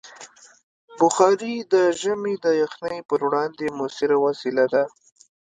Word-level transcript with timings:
بخاري 0.99 1.55
د 1.73 1.75
ژمي 2.01 2.35
د 2.45 2.47
یخنۍ 2.61 2.99
پر 3.09 3.19
وړاندې 3.27 3.65
مؤثره 3.79 4.15
وسیله 4.25 4.65
ده. 4.73 4.83